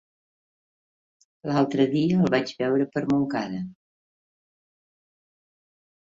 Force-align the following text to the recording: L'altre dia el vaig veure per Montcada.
L'altre 1.49 1.83
dia 1.91 2.15
el 2.23 2.31
vaig 2.35 2.53
veure 2.61 2.87
per 2.95 3.03
Montcada. 3.11 3.59